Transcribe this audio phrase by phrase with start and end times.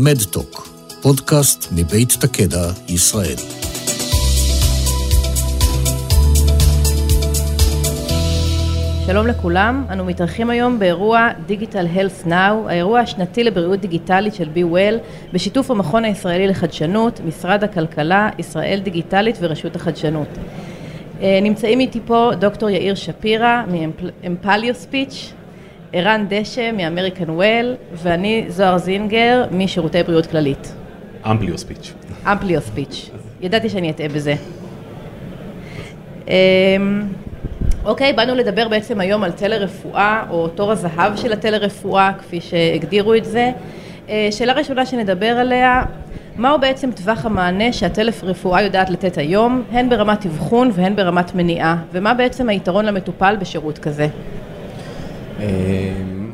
[0.00, 0.68] מדטוק,
[1.02, 3.36] פודקאסט מבית תקדע, ישראל.
[9.06, 14.74] שלום לכולם, אנו מתארחים היום באירוע Digital Health Now, האירוע השנתי לבריאות דיגיטלית של Be
[14.74, 14.94] Well,
[15.32, 20.28] בשיתוף המכון הישראלי לחדשנות, משרד הכלכלה, ישראל דיגיטלית ורשות החדשנות.
[21.20, 23.62] אה, נמצאים איתי פה דוקטור יאיר שפירא
[24.22, 25.32] מאמפליו ספיץ',
[25.92, 30.74] ערן דשא מאמריקן וול, ואני זוהר זינגר משירותי בריאות כללית.
[31.30, 31.94] אמפליו ספיץ'.
[32.26, 33.10] אמפליו ספיץ'.
[33.40, 34.34] ידעתי שאני אטעה בזה.
[36.28, 36.32] אמ,
[37.84, 43.24] אוקיי, באנו לדבר בעצם היום על טלרפואה, או תור הזהב של הטלרפואה, כפי שהגדירו את
[43.24, 43.50] זה.
[44.08, 45.82] אה, שאלה ראשונה שנדבר עליה,
[46.36, 52.14] מהו בעצם טווח המענה שהטלרפואה יודעת לתת היום, הן ברמת אבחון והן ברמת מניעה, ומה
[52.14, 54.08] בעצם היתרון למטופל בשירות כזה?
[55.40, 55.44] אה,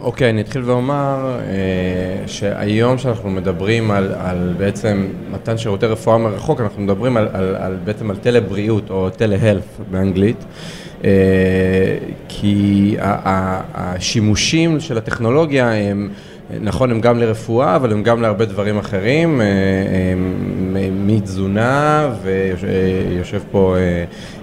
[0.00, 6.60] אוקיי, אני אתחיל ואומר אה, שהיום שאנחנו מדברים על, על בעצם מתן שירותי רפואה מרחוק,
[6.60, 10.44] אנחנו מדברים על, על, על בעצם על טלבריאות או טלהלף באנגלית.
[11.04, 11.10] אה,
[12.28, 12.96] כי
[13.74, 16.10] השימושים של הטכנולוגיה הם,
[16.60, 19.40] נכון, הם גם לרפואה, אבל הם גם להרבה דברים אחרים,
[21.06, 23.76] מתזונה, ויושב פה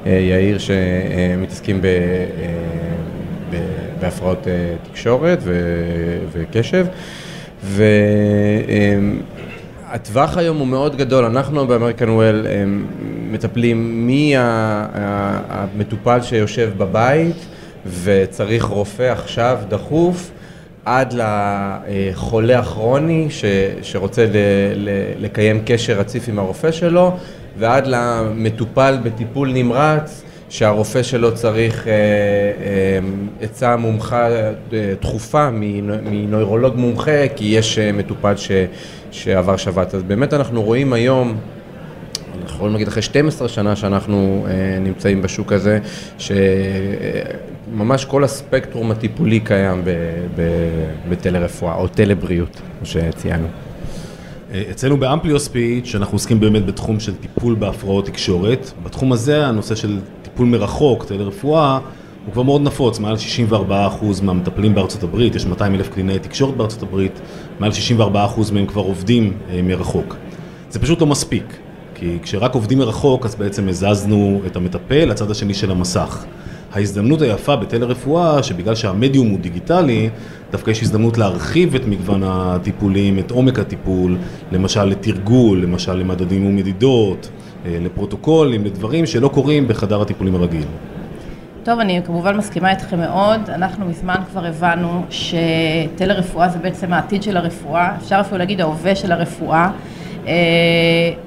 [0.06, 1.88] יאיר שמתעסקים ב...
[4.02, 4.48] בהפרעות
[4.92, 5.40] תקשורת
[6.32, 6.86] וקשב.
[9.88, 12.48] הטווח היום הוא מאוד גדול, אנחנו ב American Well
[13.32, 14.08] מטפלים
[14.94, 17.46] מהמטופל שיושב בבית
[18.04, 20.32] וצריך רופא עכשיו דחוף
[20.86, 23.46] עד לחולה הכרוני ש,
[23.82, 24.36] שרוצה ל,
[24.76, 27.18] ל, לקיים קשר רציף עם הרופא שלו
[27.58, 33.00] ועד למטופל בטיפול נמרץ שהרופא שלו צריך אה, אה,
[33.42, 34.52] עצה מומחה אה,
[35.02, 38.52] דחופה מנוירולוג מומחה כי יש מטופל ש,
[39.12, 39.96] שעבר שבת.
[39.96, 41.38] אז באמת אנחנו רואים היום
[42.42, 45.80] אנחנו יכולים להגיד אחרי 12 שנה שאנחנו אה, נמצאים בשוק הזה,
[46.18, 49.84] שממש כל הספקטרום הטיפולי קיים
[51.10, 53.48] בטלרפואה או טלבריאות, כמו שציינו.
[54.72, 58.72] אצלנו באמפליו ספיץ' אנחנו עוסקים באמת בתחום של טיפול בהפרעות תקשורת.
[58.84, 60.00] בתחום הזה הנושא של
[60.42, 61.80] טיפול מרחוק, טלרפואה,
[62.26, 63.16] הוא כבר מאוד נפוץ, מעל
[63.70, 63.72] 64%
[64.24, 67.20] מהמטפלים בארצות הברית, יש 200 אלף קלינאי תקשורת בארצות הברית,
[67.60, 70.16] מעל 64% מהם כבר עובדים אה, מרחוק.
[70.70, 71.58] זה פשוט לא מספיק,
[71.96, 76.26] כי כשרק עובדים מרחוק אז בעצם הזזנו את המטפל לצד השני של המסך.
[76.74, 80.10] ההזדמנות היפה בטלרפואה, שבגלל שהמדיום הוא דיגיטלי,
[80.52, 84.18] דווקא יש הזדמנות להרחיב את מגוון הטיפולים, את עומק הטיפול,
[84.52, 87.30] למשל לתרגול, למשל למדדים ומדידות,
[87.66, 90.66] לפרוטוקולים, לדברים שלא קורים בחדר הטיפולים הרגיל.
[91.64, 93.50] טוב, אני כמובן מסכימה איתכם מאוד.
[93.50, 99.12] אנחנו מזמן כבר הבנו שטלרפואה זה בעצם העתיד של הרפואה, אפשר אפילו להגיד ההווה של
[99.12, 99.72] הרפואה.
[100.28, 100.34] אה,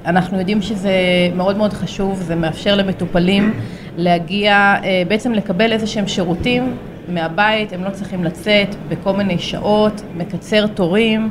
[0.05, 0.91] אנחנו יודעים שזה
[1.35, 3.53] מאוד מאוד חשוב, זה מאפשר למטופלים
[3.97, 6.75] להגיע, אה, בעצם לקבל איזה שהם שירותים
[7.07, 11.29] מהבית, הם לא צריכים לצאת בכל מיני שעות, מקצר תורים.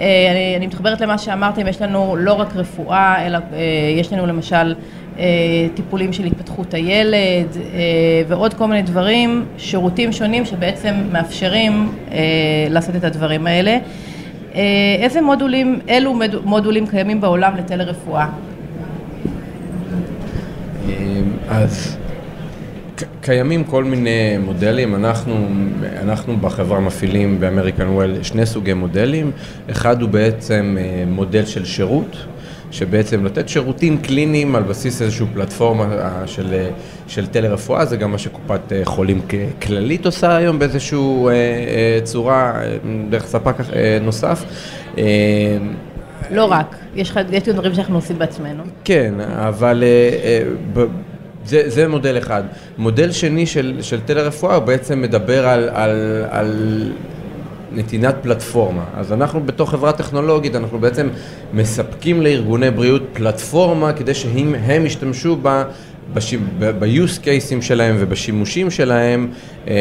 [0.00, 3.38] אה, אני, אני מתחברת למה שאמרתם, יש לנו לא רק רפואה, אלא
[3.98, 4.74] יש לנו למשל
[5.74, 7.46] טיפולים של התפתחות הילד
[8.28, 11.92] ועוד כל מיני דברים, שירותים שונים שבעצם מאפשרים
[12.70, 13.78] לעשות את הדברים האלה.
[15.02, 18.26] איזה מודולים, אילו מודולים קיימים בעולם לטלרפואה?
[21.48, 21.95] אז
[23.20, 25.46] קיימים כל מיני מודלים, אנחנו,
[26.02, 29.30] אנחנו בחברה מפעילים באמריקן וול שני סוגי מודלים,
[29.70, 30.76] אחד הוא בעצם
[31.06, 32.16] מודל של שירות,
[32.70, 36.68] שבעצם לתת שירותים קליניים על בסיס איזושהי פלטפורמה אה, של, אה,
[37.08, 39.20] של טלרפואה, זה גם מה שקופת אה, חולים
[39.62, 40.98] כללית עושה היום באיזושהי
[42.04, 42.52] צורה,
[43.10, 43.54] דרך ספק
[44.00, 44.44] נוסף.
[46.30, 48.62] לא רק, יש, יש דברים שאנחנו עושים בעצמנו.
[48.84, 49.84] כן, אבל
[51.46, 52.42] זה, זה מודל אחד.
[52.78, 56.92] מודל שני של, של טלרפואה בעצם מדבר על, על, על
[57.72, 58.84] נתינת פלטפורמה.
[58.96, 61.08] אז אנחנו בתור חברה טכנולוגית, אנחנו בעצם
[61.52, 65.62] מספקים לארגוני בריאות פלטפורמה כדי שהם ישתמשו ב...
[66.58, 69.28] ב-use cases שלהם ובשימושים שלהם
[69.68, 69.74] אה,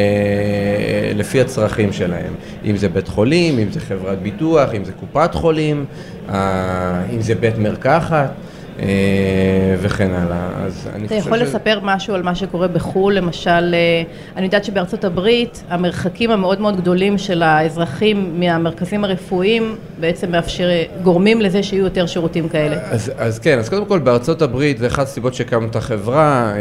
[1.15, 2.33] לפי הצרכים שלהם.
[2.65, 5.85] אם זה בית חולים, אם זה חברת ביטוח, אם זה קופת חולים,
[6.29, 8.31] אה, אם זה בית מרקחת.
[8.79, 10.49] אה, וכן הלאה.
[10.65, 11.11] אז אני ש...
[11.11, 14.03] אתה יכול לספר משהו על מה שקורה בחו"ל, למשל, אה,
[14.35, 20.69] אני יודעת שבארצות הברית המרחקים המאוד מאוד גדולים של האזרחים מהמרכזים הרפואיים בעצם מאפשר,
[21.03, 22.75] גורמים לזה שיהיו יותר שירותים כאלה.
[22.89, 26.53] אז, אז כן, אז קודם כל בארצות הברית, זה אחת הסיבות שהקמנו את החברה,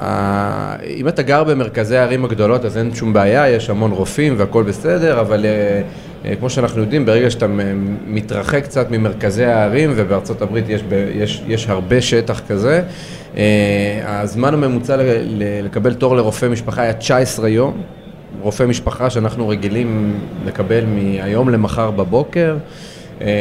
[0.00, 4.62] אה, אם אתה גר במרכזי הערים הגדולות אז אין שום בעיה, יש המון רופאים והכל
[4.62, 5.82] בסדר, אבל אה,
[6.38, 7.46] כמו שאנחנו יודעים, ברגע שאתה
[8.06, 10.82] מתרחק קצת ממרכזי הערים, ובארצות הברית יש,
[11.14, 12.82] יש, יש הרבה שטח כזה,
[14.04, 14.96] הזמן הממוצע
[15.64, 17.82] לקבל תור לרופא משפחה היה 19 יום.
[18.40, 22.56] רופא משפחה שאנחנו רגילים לקבל מהיום למחר בבוקר.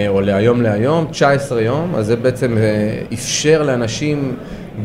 [0.08, 2.58] או להיום להיום, 19 יום, אז זה בעצם
[3.14, 4.36] אפשר לאנשים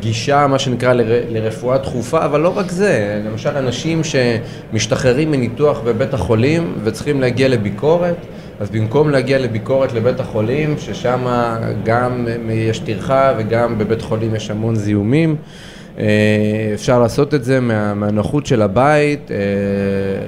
[0.00, 6.14] גישה, מה שנקרא, ל, לרפואה דחופה, אבל לא רק זה, למשל אנשים שמשתחררים מניתוח בבית
[6.14, 8.16] החולים וצריכים להגיע לביקורת,
[8.60, 11.26] אז במקום להגיע לביקורת לבית החולים, ששם
[11.84, 15.36] גם יש טרחה וגם בבית חולים יש המון זיהומים,
[15.98, 19.36] אה, אפשר לעשות את זה מה, מהנוחות של הבית, אה,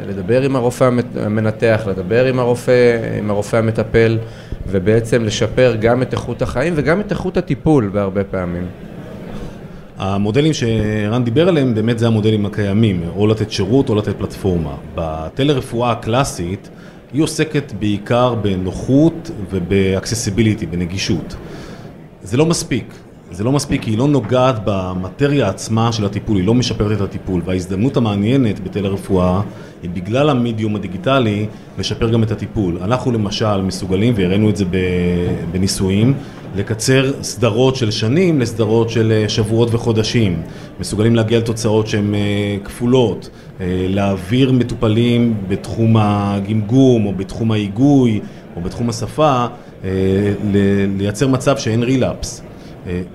[0.08, 0.90] לדבר עם הרופא
[1.20, 4.18] המנתח, לדבר עם הרופא, עם הרופא המטפל,
[4.66, 8.66] ובעצם לשפר גם את איכות החיים וגם את איכות הטיפול בהרבה פעמים.
[9.98, 14.74] המודלים שרן דיבר עליהם, באמת זה המודלים הקיימים, או לתת שירות או לתת פלטפורמה.
[14.94, 16.68] בטלרפואה הקלאסית,
[17.12, 21.36] היא עוסקת בעיקר בנוחות וב accessibility, בנגישות.
[22.22, 22.94] זה לא מספיק.
[23.30, 27.00] זה לא מספיק כי היא לא נוגעת במטריה עצמה של הטיפול, היא לא משפרת את
[27.00, 27.42] הטיפול.
[27.44, 29.40] וההזדמנות המעניינת בטלרפואה
[29.82, 31.46] היא בגלל המדיום הדיגיטלי
[31.78, 32.78] לשפר גם את הטיפול.
[32.82, 34.64] אנחנו למשל מסוגלים, והראינו את זה
[35.52, 36.14] בניסויים,
[36.56, 40.42] לקצר סדרות של שנים לסדרות של אה, שבועות וחודשים.
[40.80, 42.20] מסוגלים להגיע לתוצאות שהן אה,
[42.64, 43.30] כפולות,
[43.60, 48.20] אה, להעביר מטופלים בתחום הגמגום או בתחום ההיגוי
[48.56, 49.46] או בתחום השפה,
[50.98, 52.42] לייצר מצב שאין relapse.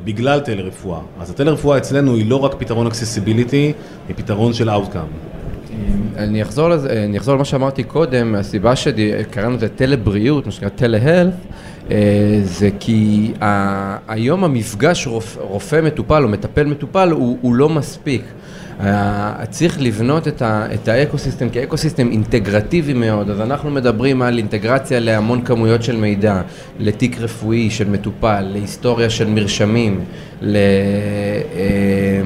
[0.03, 0.99] בגלל טלרפואה.
[1.19, 3.73] אז הטלרפואה אצלנו היא לא רק פתרון accessibility,
[4.07, 5.07] היא פתרון של outcome.
[6.17, 11.39] אני אחזור, אני אחזור למה שאמרתי קודם, הסיבה שקראנו לזה טלבריאות, מה שנקרא telehealth, אה,
[12.43, 13.31] זה כי
[14.07, 15.07] היום המפגש
[15.37, 18.21] רופא מטופל או מטפל מטופל הוא, הוא לא מספיק.
[18.79, 24.21] אה, צריך לבנות את, ה, את ה ecosystem כ ecosystem אינטגרטיבי מאוד, אז אנחנו מדברים
[24.21, 26.41] על אינטגרציה להמון כמויות של מידע,
[26.79, 30.03] לתיק רפואי של מטופל, להיסטוריה של מרשמים,
[30.41, 30.55] ל...
[31.55, 32.21] אה,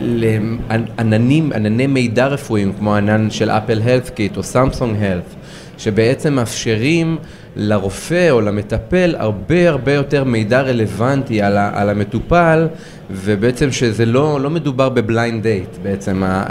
[0.00, 5.34] לעננים, ענני מידע רפואיים כמו ענן של Apple HealthKit או Samsung Health,
[5.78, 7.18] שבעצם מאפשרים
[7.56, 12.68] לרופא או למטפל הרבה הרבה יותר מידע רלוונטי על, ה, על המטופל
[13.10, 16.44] ובעצם שזה לא, לא מדובר ב blind date, בעצם ה,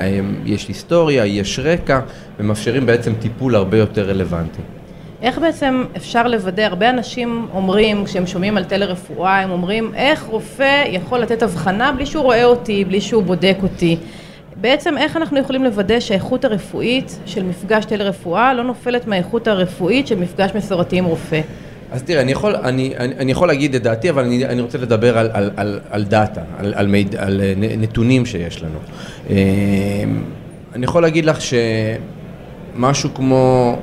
[0.46, 2.00] יש היסטוריה, יש רקע
[2.40, 4.62] ומאפשרים בעצם טיפול הרבה יותר רלוונטי.
[5.22, 10.84] איך בעצם אפשר לוודא, הרבה אנשים אומרים, כשהם שומעים על טלרפואה, הם אומרים איך רופא
[10.88, 13.98] יכול לתת אבחנה בלי שהוא רואה אותי, בלי שהוא בודק אותי.
[14.62, 20.20] בעצם איך אנחנו יכולים לוודא שהאיכות הרפואית של מפגש טלרפואה לא נופלת מהאיכות הרפואית של
[20.20, 21.42] מפגש מסורתי עם רופא?
[21.92, 24.78] אז תראה, אני יכול, אני, אני, אני יכול להגיד את דעתי, אבל אני, אני רוצה
[24.78, 27.42] לדבר על, על, על, על דאטה, על, על, מיד, על
[27.78, 28.80] נתונים שיש לנו.
[29.30, 29.36] אמ,
[30.76, 33.76] אני יכול להגיד לך שמשהו כמו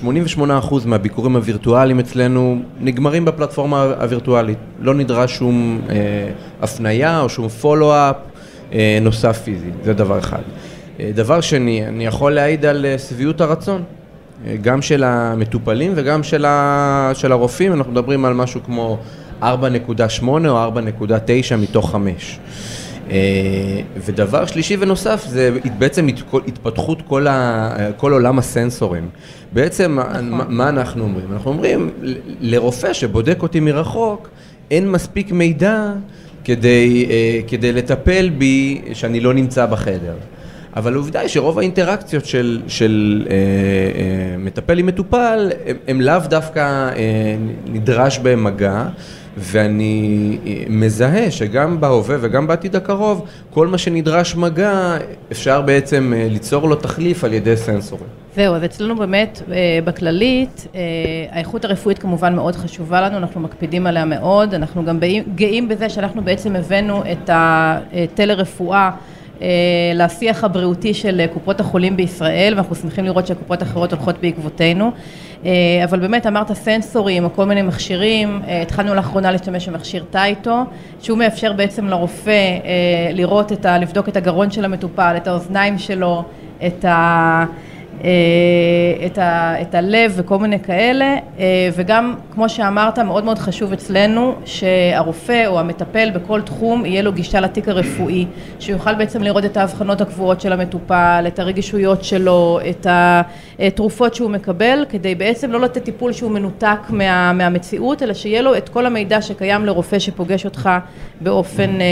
[0.00, 0.02] 88%
[0.40, 4.58] אה, מהביקורים הווירטואליים אצלנו נגמרים בפלטפורמה הווירטואלית.
[4.80, 5.94] לא נדרש שום אה,
[6.62, 8.16] הפנייה או שום פולו-אפ.
[8.72, 10.42] אה, נוסף פיזי, זה דבר אחד.
[11.00, 13.82] אה, דבר שני, אני יכול להעיד על אה, שביעות הרצון,
[14.62, 17.10] גם של המטופלים וגם של, ה...
[17.14, 18.98] של הרופאים, אנחנו מדברים על משהו כמו
[19.42, 19.46] 4.8
[20.48, 22.38] או 4.9 מתוך 5.
[23.96, 26.06] ודבר שלישי ונוסף זה בעצם
[26.46, 29.08] התפתחות כל, ה, כל עולם הסנסורים.
[29.52, 30.30] בעצם נכון.
[30.30, 31.32] מה, מה אנחנו אומרים?
[31.32, 31.90] אנחנו אומרים
[32.40, 34.28] לרופא שבודק אותי מרחוק
[34.70, 35.92] אין מספיק מידע
[36.46, 40.14] כדי, אה, כדי לטפל בי שאני לא נמצא בחדר.
[40.76, 46.20] אבל העובדה היא שרוב האינטראקציות של, של אה, אה, מטפל עם מטופל, הם, הם לאו
[46.28, 47.36] דווקא אה,
[47.66, 48.84] נדרש בהם מגע,
[49.36, 54.96] ואני אה, מזהה שגם בהווה וגם בעתיד הקרוב, כל מה שנדרש מגע,
[55.32, 58.06] אפשר בעצם אה, ליצור לו תחליף על ידי סנסורים.
[58.36, 60.66] זהו, אז אצלנו באמת אה, בכללית,
[61.30, 64.98] האיכות הרפואית כמובן מאוד חשובה לנו, אנחנו מקפידים עליה מאוד, אנחנו גם
[65.34, 68.90] גאים בזה שאנחנו בעצם הבאנו את הטלרפואה
[69.94, 74.92] לשיח הבריאותי של קופות החולים בישראל, ואנחנו שמחים לראות שהקופות האחרות הולכות בעקבותינו.
[75.46, 80.64] אה, אבל באמת אמרת סנסורים או כל מיני מכשירים, אה, התחלנו לאחרונה להשתמש במכשיר טייטו,
[81.00, 83.78] שהוא מאפשר בעצם לרופא אה, לראות את ה...
[83.78, 86.24] לבדוק את הגרון של המטופל, את האוזניים שלו,
[86.66, 87.44] את ה...
[88.04, 93.72] אה, את, ה, את הלב וכל מיני כאלה אה, וגם כמו שאמרת מאוד מאוד חשוב
[93.72, 98.26] אצלנו שהרופא או המטפל בכל תחום יהיה לו גישה לתיק הרפואי
[98.60, 102.86] שיוכל בעצם לראות את ההבחנות הקבועות של המטופל, את הרגישויות שלו, את
[103.58, 108.56] התרופות שהוא מקבל כדי בעצם לא לתת טיפול שהוא מנותק מה, מהמציאות אלא שיהיה לו
[108.56, 110.70] את כל המידע שקיים לרופא שפוגש אותך
[111.20, 111.86] באופן, אה,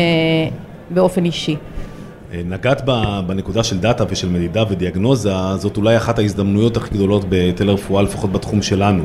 [0.91, 1.57] באופן אישי
[2.45, 2.83] נגעת
[3.27, 8.33] בנקודה של דאטה ושל מדידה ודיאגנוזה, זאת אולי אחת ההזדמנויות הכי גדולות בתל הרפואה, לפחות
[8.33, 9.05] בתחום שלנו.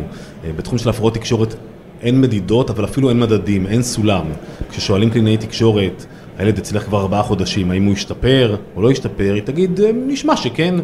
[0.57, 1.55] בתחום של הפרעות תקשורת
[2.01, 4.25] אין מדידות, אבל אפילו אין מדדים, אין סולם.
[4.69, 6.05] כששואלים קלינאי תקשורת,
[6.37, 10.75] הילד אצלך כבר ארבעה חודשים, האם הוא השתפר או לא השתפר, היא תגיד, נשמע שכן,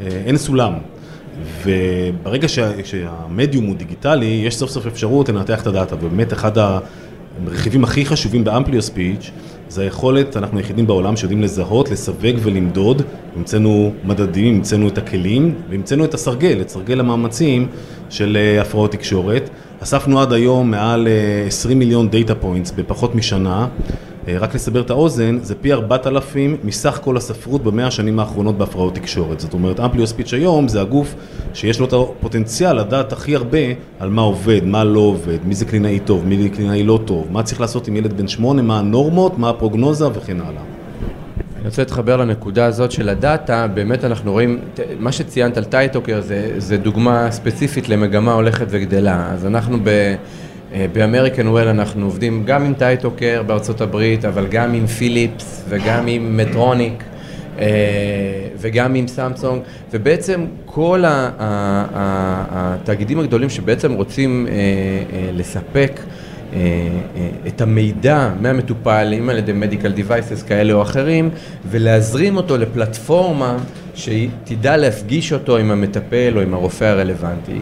[0.00, 0.72] אין סולם.
[1.64, 6.52] וברגע שה, שהמדיום הוא דיגיטלי, יש סוף סוף אפשרות לנתח את הדאטה, ובאמת אחד
[7.46, 9.30] הרכיבים הכי חשובים ב Amplio Speech
[9.68, 13.02] זה היכולת, אנחנו היחידים בעולם שיודעים לזהות, לסווג ולמדוד,
[13.36, 17.68] המצאנו מדדים, המצאנו את הכלים, והמצאנו את הסרגל, את סרגל המאמצים
[18.10, 19.50] של אה, הפרעות תקשורת.
[19.80, 21.08] אספנו עד היום מעל
[21.46, 23.66] 20 אה, מיליון data points בפחות משנה.
[24.28, 28.94] אה, רק לסבר את האוזן, זה פי 4,000 מסך כל הספרות במאה השנים האחרונות בהפרעות
[28.94, 29.40] תקשורת.
[29.40, 31.14] זאת אומרת, Amplio Speech היום זה הגוף
[31.54, 33.58] שיש לו את הפוטנציאל לדעת הכי הרבה
[33.98, 37.26] על מה עובד, מה לא עובד, מי זה קלינאי טוב, מי זה קלינאי לא טוב,
[37.30, 40.62] מה צריך לעשות עם ילד בן שמונה, מה הנורמות, מה הפרוגנוזה וכן הלאה.
[41.56, 44.58] אני רוצה להתחבר לנקודה הזאת של הדאטה, באמת אנחנו רואים,
[44.98, 49.32] מה שציינת על TytoCare זה, זה דוגמה ספציפית למגמה הולכת וגדלה.
[49.32, 50.14] אז אנחנו ב...
[50.74, 55.64] אה, ב American Well אנחנו עובדים גם עם TytoCare בארצות הברית, אבל גם עם פיליפס
[55.68, 57.04] וגם עם Medtronic
[57.58, 57.66] אה,
[58.58, 59.62] וגם עם סמסונג,
[59.92, 61.02] ובעצם כל
[61.98, 64.52] התאגידים הגדולים שבעצם רוצים אה,
[65.32, 66.00] לספק
[67.46, 71.30] את המידע מהמטופל, אם על ידי מדיקל דיווייסס כאלה או אחרים,
[71.70, 73.56] ולהזרים אותו לפלטפורמה
[73.94, 77.60] שהיא תדע להפגיש אותו עם המטפל או עם הרופא הרלוונטי.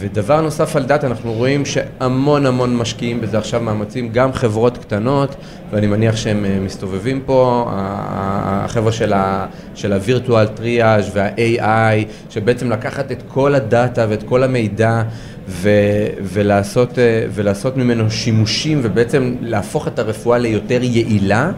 [0.00, 5.34] ודבר נוסף על דאטה, אנחנו רואים שהמון המון משקיעים בזה עכשיו מאמצים, גם חברות קטנות,
[5.70, 13.54] ואני מניח שהם אה, מסתובבים פה, החבר'ה של ה-Virtual Triage וה-AI, שבעצם לקחת את כל
[13.54, 15.02] הדאטה ואת כל המידע
[15.48, 21.50] ו- ולעשות, אה, ולעשות ממנו שימושים ובעצם להפוך את הרפואה ליותר יעילה.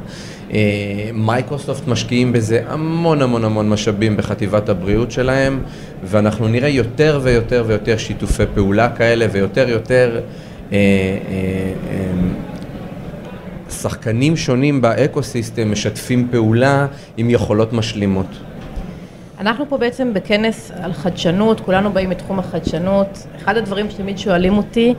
[0.52, 5.62] אה, מייקרוסופט משקיעים בזה המון המון המון משאבים בחטיבת הבריאות שלהם,
[6.04, 10.20] ואנחנו נראה יותר ויותר ויותר שיתופי פעולה כאלה ויותר יותר
[10.72, 11.72] אה, אה,
[13.70, 18.26] שחקנים שונים ב ecosystem משתפים פעולה עם יכולות משלימות.
[19.40, 23.26] אנחנו פה בעצם בכנס על חדשנות, כולנו באים מתחום החדשנות.
[23.36, 24.94] אחד הדברים שתמיד שואלים אותי,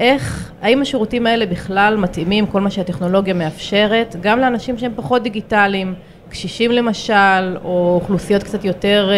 [0.00, 5.94] איך, האם השירותים האלה בכלל מתאימים, כל מה שהטכנולוגיה מאפשרת, גם לאנשים שהם פחות דיגיטליים,
[6.28, 9.16] קשישים למשל, או אוכלוסיות קצת יותר אה,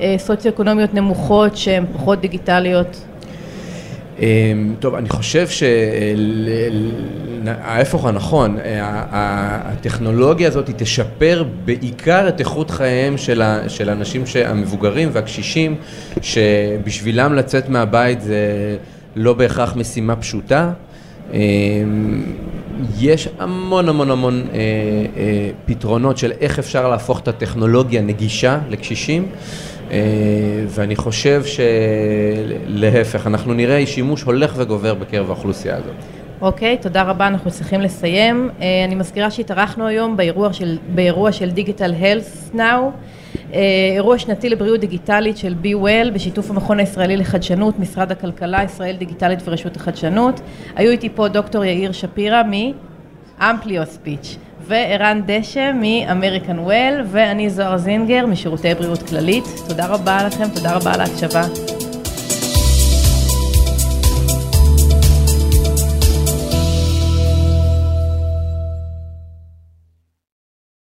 [0.00, 3.04] אה, סוציו-אקונומיות נמוכות שהן פחות דיגיטליות?
[4.18, 5.46] אמ, טוב, אני חושב
[7.48, 8.56] שההפך הנכון,
[9.10, 13.18] הטכנולוגיה הזאת תשפר בעיקר את איכות חייהם
[13.68, 15.76] של האנשים המבוגרים והקשישים,
[16.22, 18.76] שבשבילם לצאת מהבית זה
[19.16, 20.72] לא בהכרח משימה פשוטה.
[21.32, 22.22] אמ,
[22.98, 24.58] יש המון המון המון אה,
[25.16, 29.26] אה, פתרונות של איך אפשר להפוך את הטכנולוגיה נגישה לקשישים.
[29.90, 29.98] אה,
[30.68, 36.19] ואני חושב שלהפך, אנחנו נראה שימוש הולך וגובר בקרב האוכלוסייה הזאת.
[36.42, 38.50] אוקיי, okay, תודה רבה, אנחנו צריכים לסיים.
[38.60, 42.58] אה, אני מזכירה שהתארחנו היום באירוע של, באירוע של Digital Health Now,
[43.52, 43.60] אה,
[43.94, 49.76] אירוע שנתי לבריאות דיגיטלית של וול בשיתוף המכון הישראלי לחדשנות, משרד הכלכלה, ישראל דיגיטלית ורשות
[49.76, 50.40] החדשנות.
[50.76, 52.42] היו איתי פה דוקטור יאיר שפירא
[53.40, 54.36] מאמפליו ספיץ'.
[54.66, 59.44] וערן דשא מאמריקן וול, ואני זוהר זינגר משירותי בריאות כללית.
[59.68, 61.79] תודה רבה לכם, תודה רבה על ההקשבה.